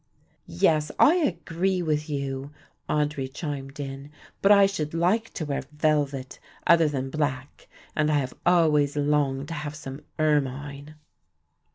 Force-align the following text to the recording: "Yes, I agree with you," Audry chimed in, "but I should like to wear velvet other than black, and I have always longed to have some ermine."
"Yes, 0.47 0.91
I 0.97 1.13
agree 1.17 1.83
with 1.83 2.09
you," 2.09 2.49
Audry 2.89 3.31
chimed 3.31 3.79
in, 3.79 4.09
"but 4.41 4.51
I 4.51 4.65
should 4.65 4.95
like 4.95 5.31
to 5.35 5.45
wear 5.45 5.61
velvet 5.71 6.39
other 6.65 6.87
than 6.87 7.11
black, 7.11 7.67
and 7.95 8.09
I 8.09 8.17
have 8.17 8.33
always 8.43 8.95
longed 8.97 9.49
to 9.49 9.53
have 9.53 9.75
some 9.75 10.01
ermine." 10.17 10.95